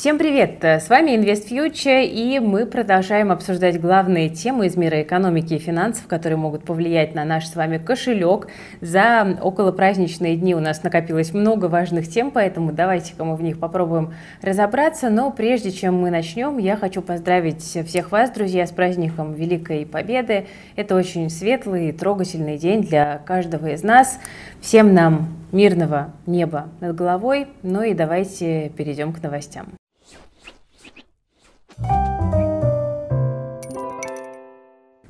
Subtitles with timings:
[0.00, 0.64] Всем привет!
[0.64, 6.38] С вами InvestFuture, и мы продолжаем обсуждать главные темы из мира экономики и финансов, которые
[6.38, 8.48] могут повлиять на наш с вами кошелек.
[8.80, 13.60] За около праздничные дни у нас накопилось много важных тем, поэтому давайте-ка мы в них
[13.60, 15.10] попробуем разобраться.
[15.10, 20.46] Но прежде чем мы начнем, я хочу поздравить всех вас, друзья, с праздником Великой Победы.
[20.76, 24.18] Это очень светлый и трогательный день для каждого из нас.
[24.62, 27.48] Всем нам мирного неба над головой.
[27.62, 29.66] Ну и давайте перейдем к новостям.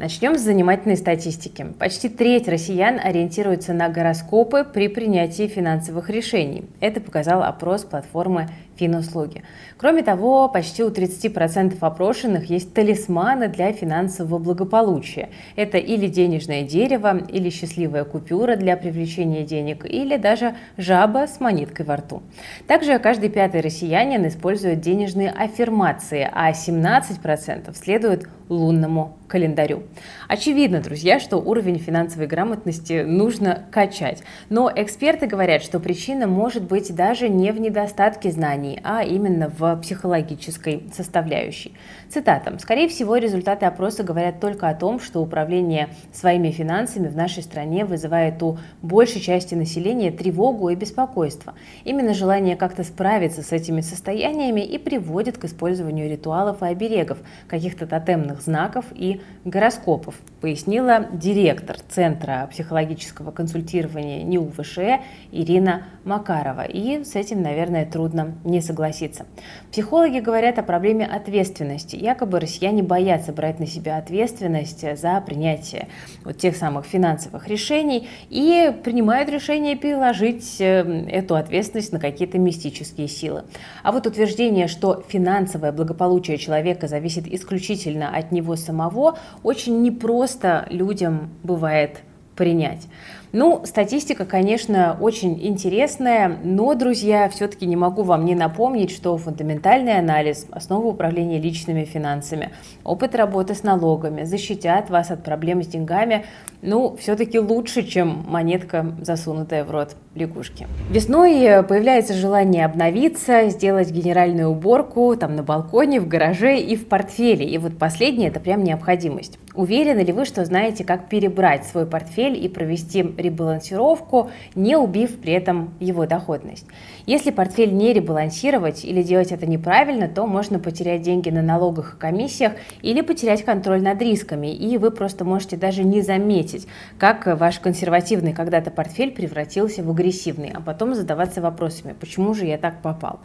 [0.01, 1.67] Начнем с занимательной статистики.
[1.79, 6.65] Почти треть россиян ориентируются на гороскопы при принятии финансовых решений.
[6.81, 8.49] Это показал опрос платформы
[8.81, 9.43] финуслуги.
[9.77, 15.29] Кроме того, почти у 30% опрошенных есть талисманы для финансового благополучия.
[15.57, 21.85] Это или денежное дерево, или счастливая купюра для привлечения денег, или даже жаба с монеткой
[21.87, 22.23] во рту.
[22.67, 29.85] Также каждый пятый россиянин использует денежные аффирмации, а 17% следует лунному календарю.
[30.29, 34.23] Очевидно, друзья, что уровень финансовой грамотности нужно качать.
[34.49, 39.77] Но эксперты говорят, что причина может быть даже не в недостатке знаний, а именно в
[39.77, 41.73] психологической составляющей.
[42.09, 42.59] Цитата.
[42.59, 47.85] «Скорее всего, результаты опроса говорят только о том, что управление своими финансами в нашей стране
[47.85, 51.55] вызывает у большей части населения тревогу и беспокойство.
[51.85, 57.87] Именно желание как-то справиться с этими состояниями и приводит к использованию ритуалов и оберегов, каких-то
[57.87, 65.01] тотемных знаков и гороскопов, пояснила директор Центра психологического консультирования НИУ ВШЭ
[65.33, 66.63] Ирина Макарова.
[66.63, 69.27] И с этим, наверное, трудно не согласиться.
[69.71, 71.97] Психологи говорят о проблеме ответственности.
[71.97, 75.89] Якобы россияне боятся брать на себя ответственность за принятие
[76.25, 83.09] вот тех самых финансовых решений и принимают решение переложить э, эту ответственность на какие-то мистические
[83.09, 83.45] силы.
[83.83, 91.31] А вот утверждение, что финансовое благополучие человека зависит исключительно от него самого, очень непросто людям
[91.43, 92.03] бывает
[92.37, 92.89] принять.
[93.33, 99.99] Ну, статистика, конечно, очень интересная, но, друзья, все-таки не могу вам не напомнить, что фундаментальный
[99.99, 102.51] анализ, основа управления личными финансами,
[102.83, 106.25] опыт работы с налогами защитят вас от проблем с деньгами,
[106.63, 110.67] ну, все-таки лучше, чем монетка, засунутая в рот лягушки.
[110.91, 117.47] Весной появляется желание обновиться, сделать генеральную уборку там на балконе, в гараже и в портфеле.
[117.47, 119.39] И вот последнее– это прям необходимость.
[119.55, 125.33] Уверены ли вы, что знаете, как перебрать свой портфель и провести ребалансировку, не убив при
[125.33, 126.67] этом его доходность?
[127.07, 132.01] Если портфель не ребалансировать или делать это неправильно, то можно потерять деньги на налогах и
[132.01, 136.67] комиссиях или потерять контроль над рисками, и вы просто можете даже не заметить,
[136.99, 142.57] как ваш консервативный когда-то портфель превратился в агрессивный, а потом задаваться вопросами, почему же я
[142.57, 143.21] так попал.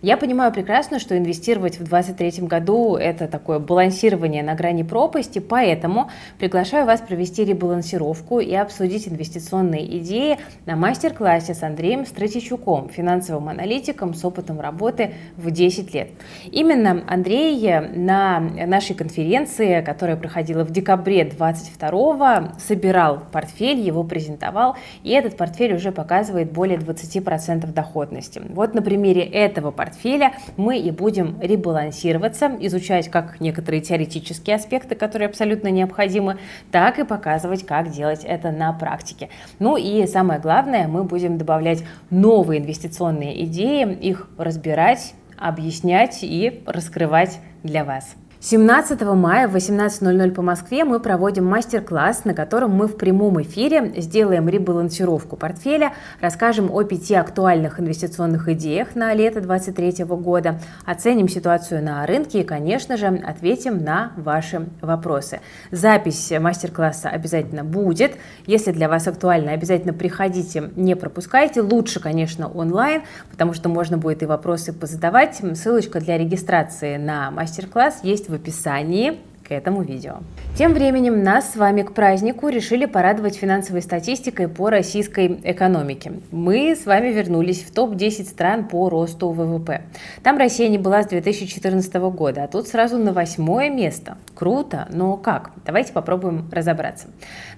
[0.00, 6.08] Я понимаю прекрасно, что инвестировать в 2023 году– это такое балансирование на грани пропасти, поэтому
[6.38, 14.14] приглашаю вас провести ребалансировку и обсудить инвестиционные идеи на мастер-классе с Андреем Стратичуком, финансовым аналитиком
[14.14, 16.10] с опытом работы в 10 лет.
[16.52, 17.50] Именно Андрей
[17.96, 25.74] на нашей конференции, которая проходила в декабре 22 собирал портфель, его презентовал, и этот портфель
[25.74, 26.19] уже показывает
[26.52, 28.42] более 20% доходности.
[28.50, 35.28] Вот на примере этого портфеля мы и будем ребалансироваться, изучать как некоторые теоретические аспекты, которые
[35.28, 36.38] абсолютно необходимы,
[36.70, 39.28] так и показывать, как делать это на практике.
[39.58, 47.38] Ну и самое главное, мы будем добавлять новые инвестиционные идеи, их разбирать, объяснять и раскрывать
[47.62, 48.14] для вас.
[48.42, 53.92] 17 мая в 18.00 по Москве мы проводим мастер-класс, на котором мы в прямом эфире
[53.98, 55.92] сделаем ребалансировку портфеля,
[56.22, 62.42] расскажем о пяти актуальных инвестиционных идеях на лето 2023 года, оценим ситуацию на рынке и,
[62.42, 65.40] конечно же, ответим на ваши вопросы.
[65.70, 68.12] Запись мастер-класса обязательно будет.
[68.46, 71.60] Если для вас актуально, обязательно приходите, не пропускайте.
[71.60, 75.42] Лучше, конечно, онлайн, потому что можно будет и вопросы позадавать.
[75.56, 79.18] Ссылочка для регистрации на мастер-класс есть в описании
[79.50, 80.18] к этому видео.
[80.56, 86.12] Тем временем нас с вами к празднику решили порадовать финансовой статистикой по российской экономике.
[86.30, 89.82] Мы с вами вернулись в топ-10 стран по росту ВВП.
[90.22, 94.18] Там Россия не была с 2014 года, а тут сразу на восьмое место.
[94.36, 95.50] Круто, но как?
[95.66, 97.08] Давайте попробуем разобраться.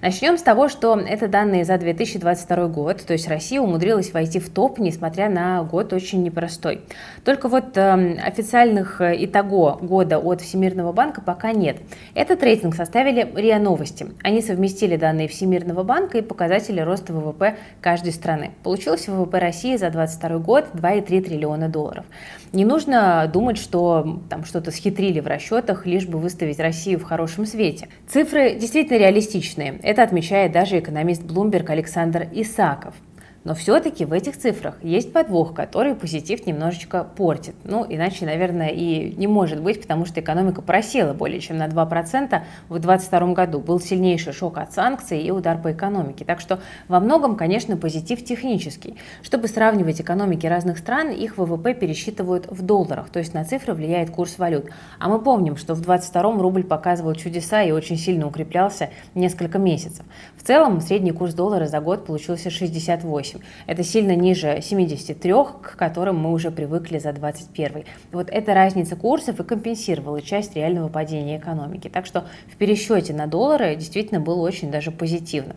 [0.01, 4.49] Начнем с того, что это данные за 2022 год, то есть Россия умудрилась войти в
[4.49, 6.81] топ, несмотря на год очень непростой.
[7.23, 11.82] Только вот э, официальных итого года от Всемирного банка пока нет.
[12.15, 14.07] Этот рейтинг составили РИА Новости.
[14.23, 18.51] Они совместили данные Всемирного банка и показатели роста ВВП каждой страны.
[18.63, 22.05] Получился ВВП России за 2022 год 2,3 триллиона долларов.
[22.51, 27.45] Не нужно думать, что там что-то схитрили в расчетах, лишь бы выставить Россию в хорошем
[27.45, 27.87] свете.
[28.07, 29.79] Цифры действительно реалистичные.
[29.81, 32.93] Это отмечает даже экономист Bloomberg Александр Исаков.
[33.43, 37.55] Но все-таки в этих цифрах есть подвох, который позитив немножечко портит.
[37.65, 42.41] Ну, иначе, наверное, и не может быть, потому что экономика просела более чем на 2%
[42.69, 43.59] в 2022 году.
[43.59, 46.23] Был сильнейший шок от санкций и удар по экономике.
[46.23, 48.95] Так что во многом, конечно, позитив технический.
[49.21, 54.09] Чтобы сравнивать экономики разных стран, их ВВП пересчитывают в долларах, то есть на цифры влияет
[54.09, 54.69] курс валют.
[54.99, 60.05] А мы помним, что в 2022 рубль показывал чудеса и очень сильно укреплялся несколько месяцев.
[60.43, 63.13] В целом, средний курс доллара за год получился 68.
[63.13, 63.39] 28.
[63.67, 67.85] Это сильно ниже 73, к которым мы уже привыкли за 21.
[68.11, 71.89] Вот эта разница курсов и компенсировала часть реального падения экономики.
[71.89, 75.55] Так что в пересчете на доллары действительно было очень даже позитивно.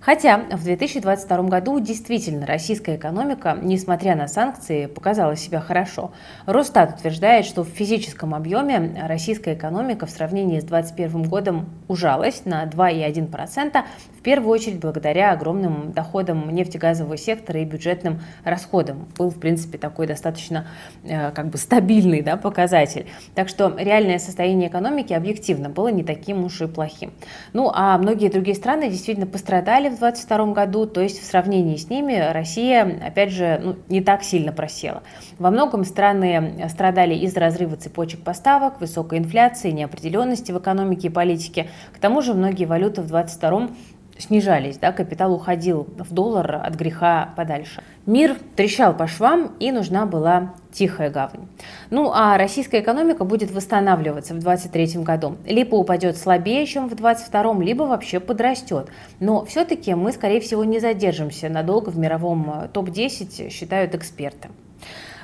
[0.00, 6.10] Хотя в 2022 году действительно российская экономика, несмотря на санкции, показала себя хорошо.
[6.44, 12.64] Росстат утверждает, что в физическом объеме российская экономика в сравнении с 2021 годом ужалась на
[12.64, 13.84] 2,1%,
[14.18, 19.08] в первую очередь благодаря огромным доходам нефтегазового сектора и бюджетным расходам.
[19.18, 20.66] Был, в принципе, такой достаточно
[21.04, 23.06] э, как бы стабильный да, показатель.
[23.34, 27.12] Так что реальное состояние экономики объективно было не таким уж и плохим.
[27.52, 31.90] Ну а многие другие страны действительно пострадали в 2022 году, то есть в сравнении с
[31.90, 35.02] ними Россия, опять же, ну, не так сильно просела.
[35.38, 41.68] Во многом страны страдали из-за разрыва цепочек поставок, высокой инфляции, неопределенности в экономике и политике.
[41.92, 43.70] К тому же многие валюты в 2022
[44.18, 47.82] снижались, да, капитал уходил в доллар от греха подальше.
[48.06, 51.46] Мир трещал по швам, и нужна была тихая гавань.
[51.90, 55.36] Ну а российская экономика будет восстанавливаться в 2023 году.
[55.46, 58.88] Либо упадет слабее, чем в 2022, либо вообще подрастет.
[59.20, 64.48] Но все-таки мы, скорее всего, не задержимся надолго в мировом э, топ-10, считают эксперты.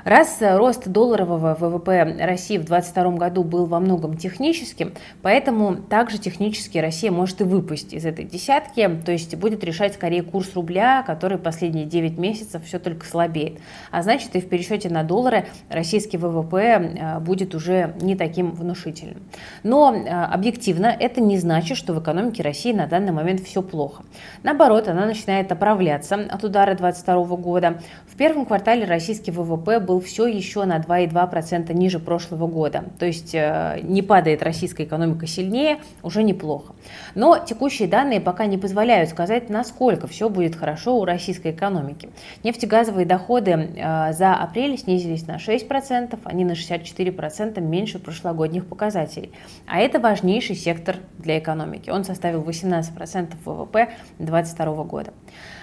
[0.09, 6.79] Раз рост долларового ВВП России в 2022 году был во многом техническим, поэтому также технически
[6.79, 11.37] Россия может и выпасть из этой десятки, то есть будет решать скорее курс рубля, который
[11.37, 13.59] последние 9 месяцев все только слабеет.
[13.91, 19.23] А значит и в пересчете на доллары российский ВВП э, будет уже не таким внушительным.
[19.63, 24.05] Но э, объективно это не значит, что в экономике России на данный момент все плохо.
[24.43, 27.83] Наоборот, она начинает оправляться от удара 2022 года.
[28.07, 32.85] В первом квартале российский ВВП был все еще на 2,2% ниже прошлого года.
[32.99, 36.75] То есть э, не падает российская экономика сильнее, уже неплохо.
[37.15, 42.09] Но текущие данные пока не позволяют сказать, насколько все будет хорошо у российской экономики.
[42.45, 49.33] Нефтегазовые доходы э, за апрель снизились на 6%, они на 64% меньше прошлогодних показателей.
[49.67, 51.91] А это важнейший сектор для экономики.
[51.91, 55.13] Он составил 18% ВВП 2022 года.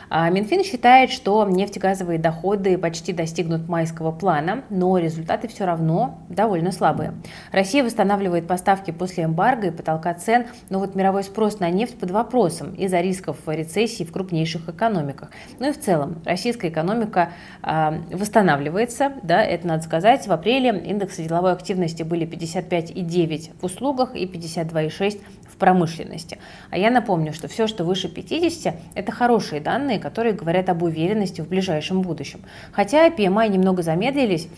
[0.10, 6.72] А Минфин считает, что нефтегазовые доходы почти достигнут майского плана, но результаты все равно довольно
[6.72, 7.14] слабые.
[7.52, 12.12] Россия восстанавливает поставки после эмбарго и потолка цен, но вот мировой спрос на нефть под
[12.12, 15.32] вопросом из-за рисков рецессии в крупнейших экономиках.
[15.60, 17.32] Ну и в целом российская экономика
[17.64, 20.28] э, восстанавливается, да, это надо сказать.
[20.28, 25.22] В апреле индексы деловой активности были 55,9 в услугах и 52,6
[25.56, 26.38] в промышленности.
[26.70, 31.42] А я напомню, что все, что выше 50, это хорошие данные, которые говорят об уверенности
[31.42, 32.42] в ближайшем будущем.
[32.72, 34.50] Хотя PMI немного замедлились,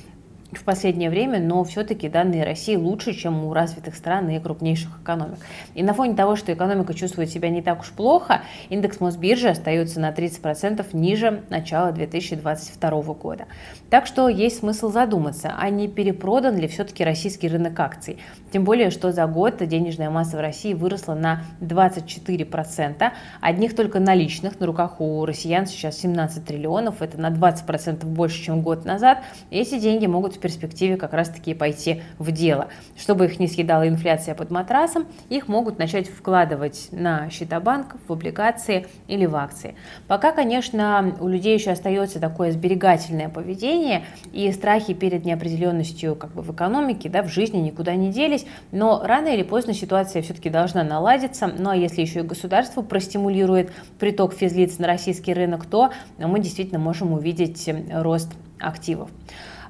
[0.52, 5.40] в последнее время, но все-таки данные России лучше, чем у развитых стран и крупнейших экономик.
[5.74, 10.00] И на фоне того, что экономика чувствует себя не так уж плохо, индекс Мосбиржи остается
[10.00, 13.46] на 30% ниже начала 2022 года.
[13.90, 18.18] Так что есть смысл задуматься, а не перепродан ли все-таки российский рынок акций.
[18.52, 23.12] Тем более, что за год денежная масса в России выросла на 24%.
[23.42, 28.62] Одних только наличных на руках у россиян сейчас 17 триллионов, это на 20% больше, чем
[28.62, 29.20] год назад.
[29.52, 32.70] Эти деньги могут в перспективе как раз-таки пойти в дело.
[32.98, 38.14] Чтобы их не съедала инфляция под матрасом, их могут начать вкладывать на счета банков, в
[38.14, 39.76] облигации или в акции.
[40.08, 46.42] Пока, конечно, у людей еще остается такое сберегательное поведение, и страхи перед неопределенностью как бы
[46.42, 50.84] в экономике, да, в жизни никуда не делись, но рано или поздно ситуация все-таки должна
[50.84, 51.48] наладиться.
[51.48, 56.80] Ну а если еще и государство простимулирует приток физлиц на российский рынок, то мы действительно
[56.80, 58.30] можем увидеть рост
[58.60, 59.10] активов.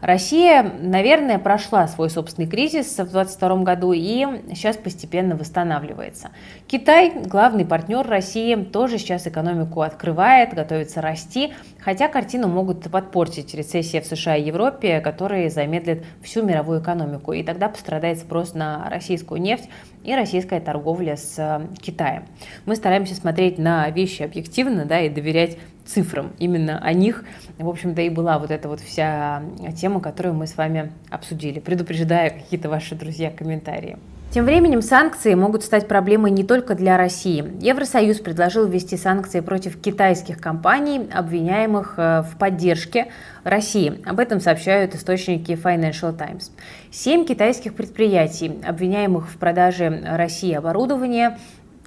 [0.02, 6.30] Россия, наверное, прошла свой собственный кризис в 2022 году и сейчас постепенно восстанавливается.
[6.68, 14.02] Китай, главный партнер России, тоже сейчас экономику открывает, готовится расти, хотя картину могут подпортить рецессия
[14.02, 19.42] в США и Европе, которые замедлят всю мировую экономику, и тогда пострадает спрос на российскую
[19.42, 19.70] нефть
[20.04, 22.26] и российская торговля с э, Китаем.
[22.66, 26.34] Мы стараемся смотреть на вещи объективно да, и доверять цифрам.
[26.40, 27.24] Именно о них,
[27.58, 29.42] в общем-то, и была вот эта вот вся
[29.80, 33.98] тема, которую мы с вами обсудили, предупреждая какие-то ваши друзья комментарии.
[34.30, 37.46] Тем временем санкции могут стать проблемой не только для России.
[37.62, 43.08] Евросоюз предложил ввести санкции против китайских компаний, обвиняемых э, в поддержке
[43.46, 44.02] России.
[44.06, 46.52] Об этом сообщают источники Financial Times.
[46.92, 51.38] Семь китайских предприятий, обвиняемых в продаже России оборудования,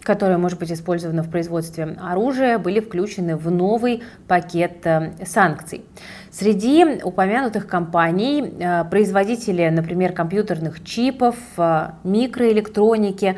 [0.02, 5.84] которое может быть использовано в производстве оружия, были включены в новый пакет э, санкций.
[6.30, 13.36] Среди упомянутых компаний э, производители, например, компьютерных чипов, э, микроэлектроники,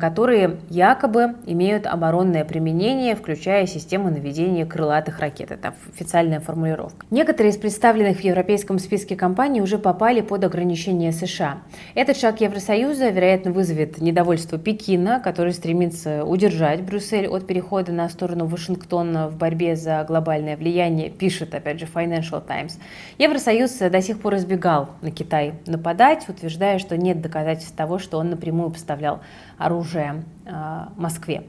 [0.00, 5.50] которые якобы имеют оборонное применение, включая систему наведения крылатых ракет.
[5.50, 7.06] Это официальная формулировка.
[7.10, 11.58] Некоторые из представленных в европейском списке компаний уже попали под ограничения США.
[11.94, 18.08] Этот шаг Евросоюза, вероятно, вызовет недовольство Пекина, который стремится стремится удержать Брюссель от перехода на
[18.08, 22.78] сторону Вашингтона в борьбе за глобальное влияние, пишет, опять же, Financial Times.
[23.18, 28.30] Евросоюз до сих пор избегал на Китай нападать, утверждая, что нет доказательств того, что он
[28.30, 29.20] напрямую поставлял
[29.58, 30.52] оружие э,
[30.96, 31.44] Москве.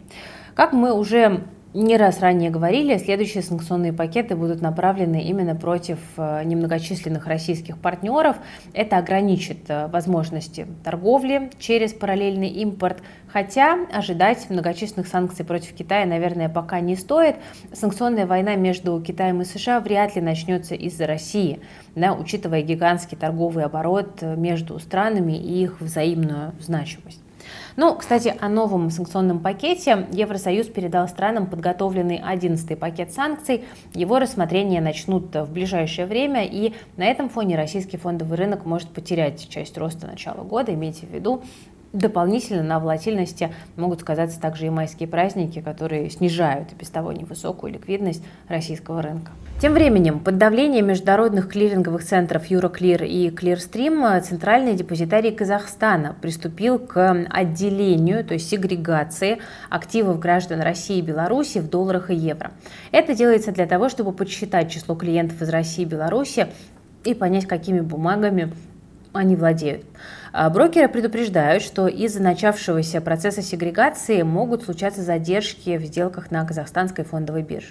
[0.53, 1.43] Как мы уже
[1.75, 8.37] не раз ранее говорили, следующие санкционные пакеты будут направлены именно против э, немногочисленных российских партнеров.
[8.73, 16.47] Это ограничит э, возможности торговли через параллельный импорт, хотя ожидать многочисленных санкций против Китая, наверное,
[16.47, 17.35] пока не стоит.
[17.73, 21.59] Санкционная война между Китаем и США вряд ли начнется из-за России,
[21.93, 27.24] да, учитывая гигантский торговый оборот э, между странами и их взаимную значимость.
[27.77, 33.65] Ну, кстати, о новом санкционном пакете Евросоюз передал странам подготовленный 11-й пакет санкций.
[33.93, 39.49] Его рассмотрение начнут в ближайшее время, и на этом фоне российский фондовый рынок может потерять
[39.49, 40.73] часть роста начала года.
[40.73, 41.43] Имейте в виду,
[41.91, 47.71] Дополнительно на волатильности могут сказаться также и майские праздники, которые снижают и без того невысокую
[47.71, 49.31] ликвидность российского рынка.
[49.57, 57.25] Тем временем, под давлением международных клиринговых центров Euroclear и Clearstream Центральный депозитарий Казахстана приступил к
[57.31, 62.51] отделению, то есть сегрегации активов граждан России и Беларуси в долларах и евро.
[62.91, 66.47] Это делается для того, чтобы подсчитать число клиентов из России и Беларуси
[67.05, 68.51] и понять, какими бумагами
[69.15, 69.83] они владеют.
[70.37, 77.05] А брокеры предупреждают, что из-за начавшегося процесса сегрегации могут случаться задержки в сделках на казахстанской
[77.05, 77.69] фондовой бирже.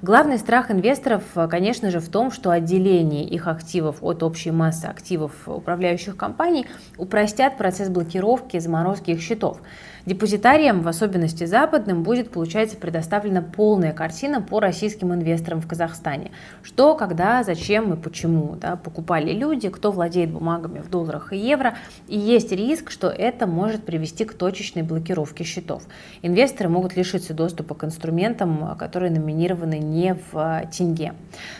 [0.00, 5.32] Главный страх инвесторов, конечно же, в том, что отделение их активов от общей массы активов
[5.46, 6.66] управляющих компаний
[6.98, 9.58] упростят процесс блокировки заморозки их счетов.
[10.06, 16.30] Депозитариям, в особенности западным, будет, получается, предоставлена полная картина по российским инвесторам в Казахстане.
[16.62, 21.74] Что, когда, зачем и почему да, покупали люди, кто владеет бумагами в долларах и евро.
[22.06, 25.84] И есть риск, что это может привести к точечной блокировке счетов.
[26.20, 31.14] Инвесторы могут лишиться доступа к инструментам, которые номинированы не в тенге.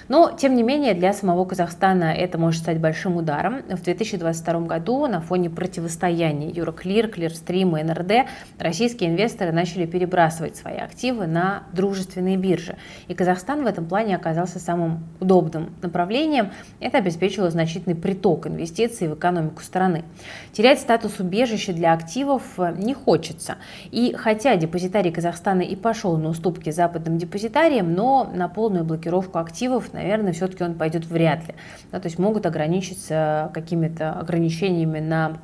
[0.09, 3.63] Но, тем не менее, для самого Казахстана это может стать большим ударом.
[3.71, 8.27] В 2022 году на фоне противостояния Euroclear, Clearstream и NRD
[8.59, 12.77] российские инвесторы начали перебрасывать свои активы на дружественные биржи.
[13.09, 16.51] И Казахстан в этом плане оказался самым удобным направлением.
[16.81, 20.05] Это обеспечило значительный приток инвестиций в экономику страны.
[20.53, 23.57] Терять статус убежища для активов э, не хочется.
[23.91, 29.93] И хотя депозитарий Казахстана и пошел на уступки западным депозитариям, но на полную блокировку активов,
[29.93, 31.55] наверное, все-таки он пойдет вряд ли.
[31.93, 35.39] Да, то есть могут ограничиться какими-то ограничениями на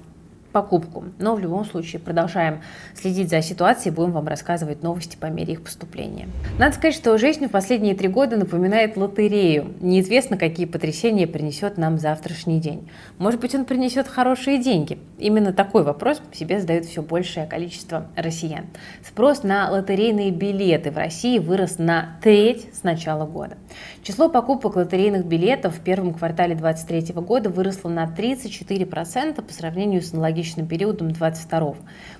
[0.52, 1.04] покупку.
[1.18, 2.60] Но в любом случае продолжаем
[2.94, 6.28] следить за ситуацией, будем вам рассказывать новости по мере их поступления.
[6.58, 9.74] Надо сказать, что жизнь в последние три года напоминает лотерею.
[9.80, 12.88] Неизвестно, какие потрясения принесет нам завтрашний день.
[13.18, 14.98] Может быть, он принесет хорошие деньги?
[15.18, 18.66] Именно такой вопрос себе задает все большее количество россиян.
[19.06, 23.56] Спрос на лотерейные билеты в России вырос на треть с начала года.
[24.02, 30.14] Число покупок лотерейных билетов в первом квартале 2023 года выросло на 34% по сравнению с
[30.14, 31.74] аналогичным периодом 22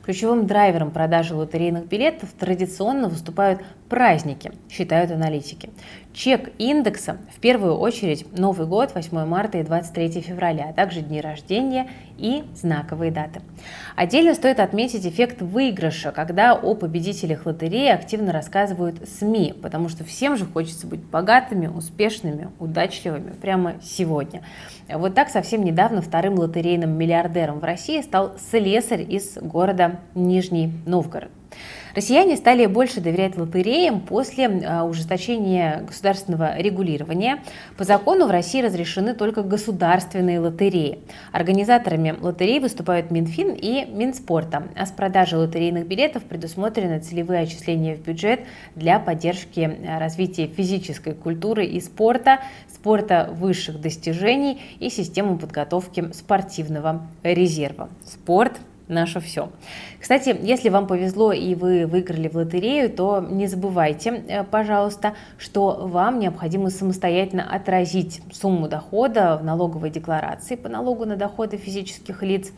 [0.05, 5.71] Ключевым драйвером продажи лотерейных билетов традиционно выступают праздники, считают аналитики.
[6.13, 11.21] Чек индекса в первую очередь Новый год, 8 марта и 23 февраля, а также дни
[11.21, 13.41] рождения и знаковые даты.
[13.97, 20.37] Отдельно стоит отметить эффект выигрыша, когда о победителях лотереи активно рассказывают СМИ, потому что всем
[20.37, 24.43] же хочется быть богатыми, успешными, удачливыми прямо сегодня.
[24.89, 31.31] Вот так совсем недавно вторым лотерейным миллиардером в России стал слесарь из города Нижний Новгород.
[31.95, 37.43] Россияне стали больше доверять лотереям после а, ужесточения государственного регулирования.
[37.77, 41.01] По закону в России разрешены только государственные лотереи.
[41.33, 48.01] Организаторами лотерей выступают Минфин и Минспорта, а с продажи лотерейных билетов предусмотрены целевые отчисления в
[48.01, 48.41] бюджет
[48.77, 52.41] для поддержки а, развития физической культуры и спорта,
[52.73, 57.89] спорта высших достижений и системы подготовки спортивного резерва.
[58.05, 58.53] Спорт
[58.91, 59.51] наше все.
[60.01, 65.87] Кстати, если вам повезло и вы выиграли в лотерею, то не забывайте, э, пожалуйста, что
[65.87, 72.53] вам необходимо самостоятельно отразить сумму дохода в налоговой декларации по налогу на доходы физических лиц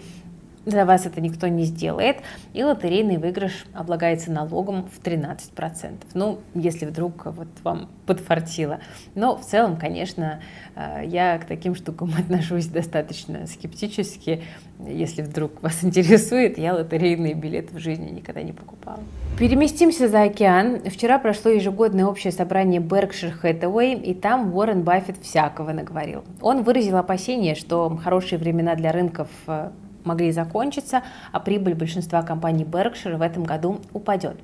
[0.64, 2.18] за вас это никто не сделает,
[2.52, 5.92] и лотерейный выигрыш облагается налогом в 13%.
[6.14, 8.80] Ну, если вдруг вот вам подфартило.
[9.14, 10.40] Но в целом, конечно,
[10.74, 14.42] э, я к таким штукам отношусь достаточно скептически.
[14.86, 19.00] Если вдруг вас интересует, я лотерейные билеты в жизни никогда не покупала.
[19.38, 20.80] Переместимся за океан.
[20.84, 26.24] Вчера прошло ежегодное общее собрание Berkshire Hathaway, и там Уоррен Баффет всякого наговорил.
[26.40, 29.70] Он выразил опасение, что хорошие времена для рынков э,
[30.04, 34.36] могли закончиться, а прибыль большинства компаний Berkshire в этом году упадет.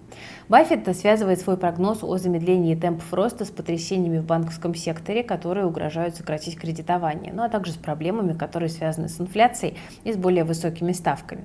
[0.49, 6.17] Баффет связывает свой прогноз о замедлении темпов роста с потрясениями в банковском секторе, которые угрожают
[6.17, 10.93] сократить кредитование, ну а также с проблемами, которые связаны с инфляцией и с более высокими
[10.93, 11.45] ставками.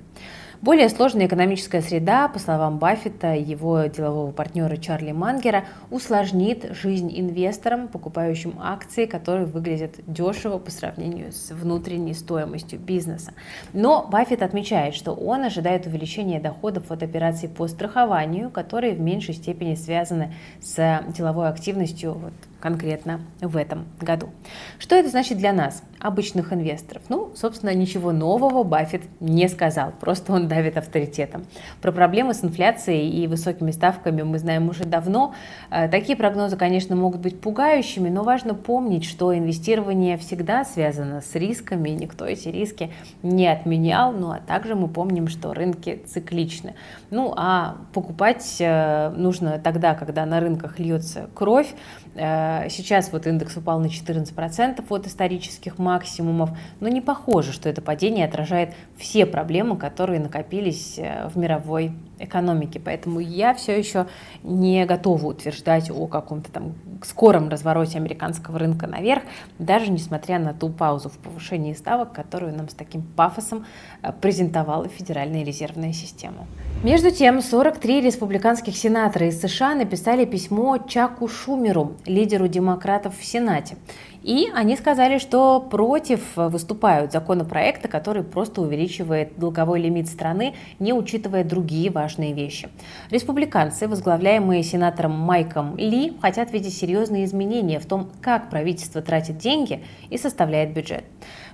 [0.62, 7.88] Более сложная экономическая среда, по словам Баффета его делового партнера Чарли Мангера, усложнит жизнь инвесторам,
[7.88, 13.32] покупающим акции, которые выглядят дешево по сравнению с внутренней стоимостью бизнеса.
[13.72, 19.34] Но Баффет отмечает, что он ожидает увеличения доходов от операций по страхованию, которые в меньшей
[19.34, 24.30] степени связаны с деловой активностью вот, конкретно в этом году.
[24.78, 27.02] Что это значит для нас, обычных инвесторов?
[27.08, 31.46] Ну, собственно, ничего нового Баффет не сказал, просто он давит авторитетом.
[31.80, 35.34] Про проблемы с инфляцией и высокими ставками мы знаем уже давно.
[35.70, 41.34] Э, такие прогнозы, конечно, могут быть пугающими, но важно помнить, что инвестирование всегда связано с
[41.34, 42.90] рисками, и никто эти риски
[43.22, 46.74] не отменял, ну а также мы помним, что рынки цикличны.
[47.10, 51.74] Ну а покупать э, нужно тогда, когда на рынках льется кровь,
[52.14, 58.26] сейчас вот индекс упал на 14% от исторических максимумов, но не похоже, что это падение
[58.26, 62.80] отражает все проблемы, которые накопились э, в мировой экономике.
[62.80, 64.06] Поэтому я все еще
[64.42, 69.22] не готова утверждать о каком-то там скором развороте американского рынка наверх,
[69.58, 73.66] даже несмотря на ту паузу в повышении ставок, которую нам с таким пафосом
[74.02, 76.46] э, презентовала Федеральная резервная система.
[76.82, 83.76] Между тем, 43 республиканских сенатора из США написали письмо Чаку Шумеру, лидеру демократов в Сенате.
[84.24, 91.44] И они сказали, что против выступают законопроекта, который просто увеличивает долговой лимит страны, не учитывая
[91.44, 92.70] другие важные вещи.
[93.10, 99.84] Республиканцы, возглавляемые сенатором Майком Ли, хотят видеть серьезные изменения в том, как правительство тратит деньги
[100.08, 101.04] и составляет бюджет.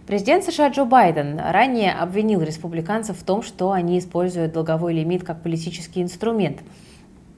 [0.06, 5.42] Президент США Джо Байден ранее обвинил республиканцев в том, что они используют долговой лимит как
[5.42, 6.60] политический инструмент–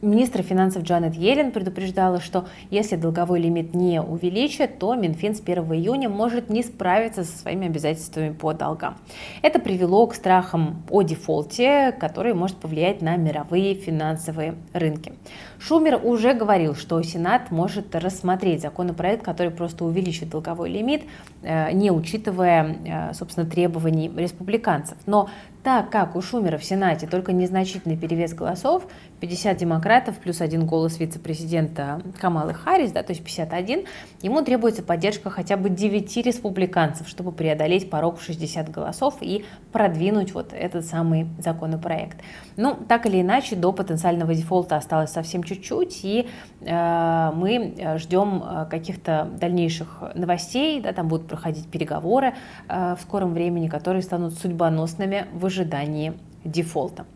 [0.02, 5.62] Министр финансов Джанет Йеллен предупреждала, что если долговой лимит не увеличит, то Минфин с 1
[5.74, 8.96] июня может не справиться со своими обязательствами по долгам.
[9.42, 15.12] Это привело к страхам о дефолте, который может повлиять на мировые финансовые рынки.
[15.60, 21.04] Шумер уже говорил, что Сенат может рассмотреть законопроект, который просто увеличит долговой лимит,
[21.42, 24.98] э, не учитывая, э, собственно, требований республиканцев.
[25.06, 25.30] Но
[25.62, 28.85] так как у Шумера в Сенате только незначительный перевес голосов,
[29.20, 33.85] 50 демократов плюс один голос вице-президента Камалы Харрис, да, то есть 51,
[34.22, 40.35] ему требуется поддержка хотя бы 9 республиканцев, чтобы преодолеть порог в 60 голосов и продвинуть
[40.35, 42.18] вот этот самый законопроект.
[42.57, 46.29] Ну, так или иначе, до потенциального дефолта осталось совсем чуть-чуть, и
[46.61, 52.35] э, мы ждем э, каких-то дальнейших новостей, да, там будут проходить переговоры
[52.68, 57.06] э, в скором времени, которые станут судьбоносными в ожидании дефолта.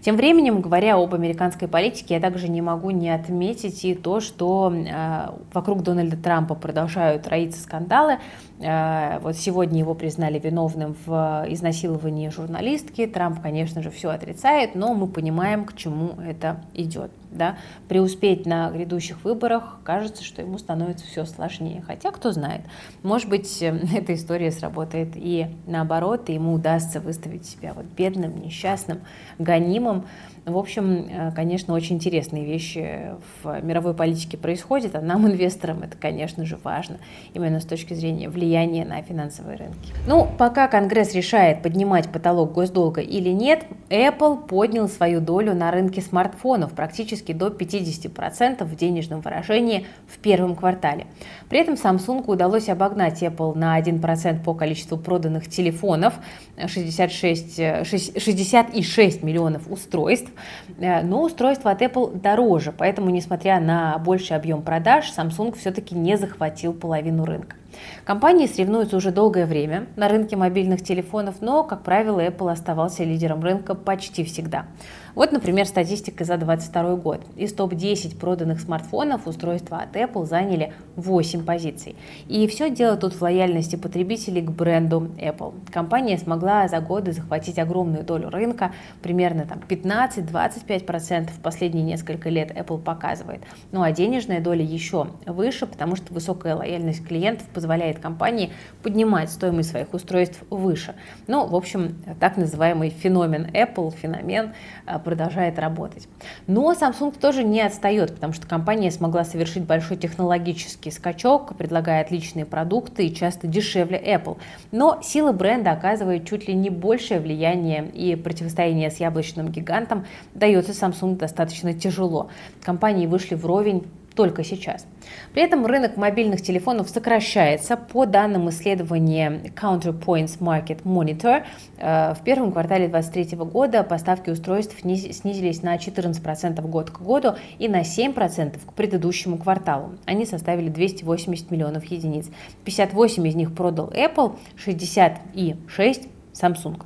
[0.00, 4.72] Тем временем, говоря об американской политике, я также не могу не отметить и то, что
[4.74, 8.18] э, вокруг Дональда Трампа продолжают роиться скандалы.
[8.60, 13.06] Э, вот сегодня его признали виновным в изнасиловании журналистки.
[13.06, 17.10] Трамп, конечно же, все отрицает, но мы понимаем, к чему это идет.
[17.34, 21.82] Да, преуспеть на грядущих выборах, кажется, что ему становится все сложнее.
[21.86, 22.62] Хотя, кто знает,
[23.02, 29.00] может быть, эта история сработает и наоборот, и ему удастся выставить себя вот бедным, несчастным,
[29.38, 30.06] гонимым,
[30.46, 35.96] в общем, э, конечно, очень интересные вещи в мировой политике происходят, а нам, инвесторам, это,
[35.96, 36.98] конечно же, важно,
[37.32, 39.92] именно с точки зрения влияния на финансовые рынки.
[40.06, 46.02] Ну, пока Конгресс решает, поднимать потолок госдолга или нет, Apple поднял свою долю на рынке
[46.02, 51.06] смартфонов практически до 50% в денежном выражении в первом квартале.
[51.48, 56.14] При этом Samsung удалось обогнать Apple на 1% по количеству проданных телефонов,
[56.56, 60.30] 66, 66 миллионов устройств,
[60.78, 66.16] Э, но устройство от Apple дороже, поэтому, несмотря на больший объем продаж, Samsung все-таки не
[66.16, 67.56] захватил половину рынка.
[68.04, 73.42] Компании соревнуются уже долгое время на рынке мобильных телефонов, но, как правило, Apple оставался лидером
[73.42, 74.66] рынка почти всегда.
[75.14, 77.20] Вот, например, статистика за 2022 год.
[77.36, 81.94] Из топ-10 проданных смартфонов устройства от Apple заняли 8 позиций.
[82.28, 85.54] И все дело тут в лояльности потребителей к бренду Apple.
[85.72, 88.72] Компания смогла за годы захватить огромную долю рынка,
[89.02, 93.40] примерно там 15-25% в последние несколько лет Apple показывает.
[93.70, 98.50] Ну а денежная доля еще выше, потому что высокая лояльность клиентов позволяет компании
[98.82, 100.94] поднимать стоимость своих устройств выше.
[101.28, 104.52] Ну, в общем, так называемый феномен Apple, феномен
[104.86, 106.08] э, продолжает работать.
[106.46, 112.46] Но Samsung тоже не отстает, потому что компания смогла совершить большой технологический скачок, предлагая отличные
[112.46, 114.38] продукты и часто дешевле Apple.
[114.72, 120.72] Но сила бренда оказывает чуть ли не большее влияние, и противостояние с яблочным гигантом дается
[120.72, 122.30] Samsung достаточно тяжело.
[122.62, 124.86] Компании вышли вровень только сейчас.
[125.32, 127.76] При этом рынок мобильных телефонов сокращается.
[127.76, 131.44] По данным исследования Counterpoints Market Monitor,
[131.78, 137.68] э, в первом квартале 2023 года поставки устройств снизились на 14% год к году и
[137.68, 139.94] на 7% к предыдущему кварталу.
[140.06, 142.26] Они составили 280 миллионов единиц.
[142.64, 146.80] 58 из них продал Apple, 66 Samsung.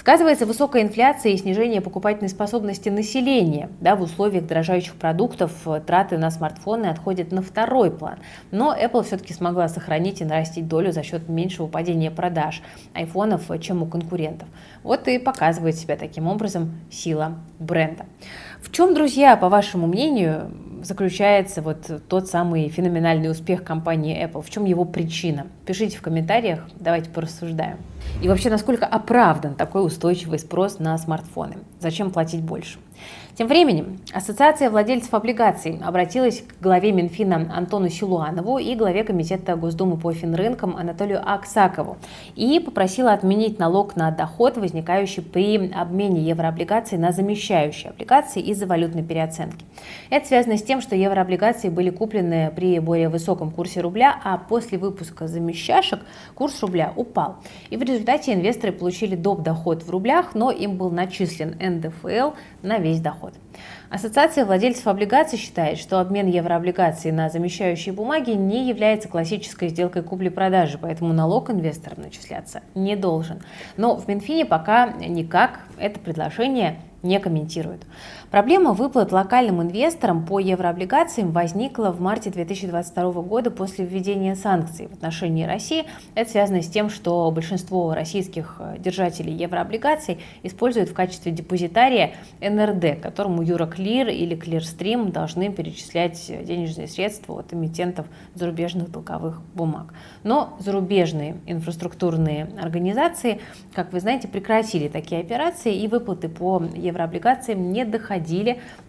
[0.00, 3.68] Сказывается высокая инфляция и снижение покупательной способности населения.
[3.82, 8.18] Да, в условиях дорожающих продуктов э, траты на смартфоны отходят на второй план.
[8.50, 12.62] Но Apple все-таки смогла сохранить и нарастить долю за счет меньшего падения продаж
[12.94, 14.48] айфонов, э, чем у конкурентов.
[14.84, 18.06] Вот и показывает себя таким образом сила бренда.
[18.62, 20.50] В чем, друзья, по вашему мнению,
[20.82, 24.42] заключается вот тот самый феноменальный успех компании Apple?
[24.42, 25.46] В чем его причина?
[25.66, 27.78] Пишите в комментариях, давайте порассуждаем.
[28.22, 31.58] И вообще, насколько оправдан такой устойчивый спрос на смартфоны?
[31.80, 32.78] Зачем платить больше?
[33.40, 39.96] Тем временем Ассоциация владельцев облигаций обратилась к главе Минфина Антону Силуанову и главе Комитета Госдумы
[39.96, 41.96] по финрынкам Анатолию Аксакову
[42.36, 49.04] и попросила отменить налог на доход, возникающий при обмене еврооблигаций на замещающие облигации из-за валютной
[49.04, 49.64] переоценки.
[50.10, 54.76] Это связано с тем, что еврооблигации были куплены при более высоком курсе рубля, а после
[54.76, 56.00] выпуска замещашек
[56.34, 57.36] курс рубля упал.
[57.70, 59.40] И в результате инвесторы получили доп.
[59.40, 63.29] доход в рублях, но им был начислен НДФЛ на весь доход.
[63.90, 70.78] Ассоциация владельцев облигаций считает, что обмен еврооблигаций на замещающие бумаги не является классической сделкой купли-продажи,
[70.78, 73.42] поэтому налог инвесторам начисляться не должен.
[73.76, 77.82] Но в Минфине пока никак это предложение не комментируют.
[78.30, 84.92] Проблема выплат локальным инвесторам по еврооблигациям возникла в марте 2022 года после введения санкций в
[84.92, 85.84] отношении России.
[86.14, 93.00] Это связано с тем, что большинство российских э, держателей еврооблигаций используют в качестве депозитария НРД,
[93.02, 99.92] которому Юроклир или Клирстрим должны перечислять денежные средства от эмитентов зарубежных долговых бумаг.
[100.22, 103.40] Но зарубежные инфраструктурные организации,
[103.74, 108.19] как вы знаете, прекратили такие операции и выплаты по еврооблигациям не доходили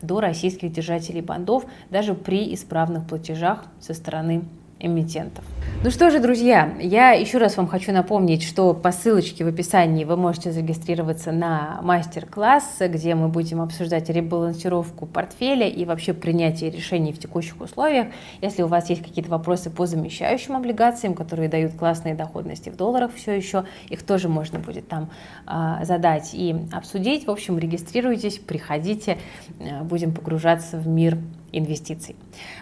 [0.01, 4.43] до российских держателей бандов даже при исправных платежах со стороны
[4.81, 5.45] эмитентов.
[5.83, 10.05] Ну что же, друзья, я еще раз вам хочу напомнить, что по ссылочке в описании
[10.05, 17.13] вы можете зарегистрироваться на мастер-класс, где мы будем обсуждать ребалансировку портфеля и вообще принятие решений
[17.13, 18.07] в текущих условиях.
[18.41, 23.11] Если у вас есть какие-то вопросы по замещающим облигациям, которые дают классные доходности в долларах
[23.15, 25.09] все еще, их тоже можно будет там
[25.47, 27.25] а, задать и обсудить.
[27.25, 29.17] В общем, регистрируйтесь, приходите,
[29.59, 31.17] а, будем погружаться в мир
[31.51, 32.15] инвестиций.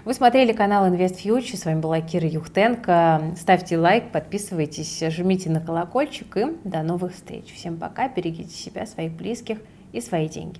[0.05, 3.35] Вы смотрели канал Invest Future, с вами была Кира Юхтенко.
[3.37, 7.53] Ставьте лайк, подписывайтесь, жмите на колокольчик и до новых встреч.
[7.53, 9.59] Всем пока, берегите себя, своих близких
[9.91, 10.59] и свои деньги.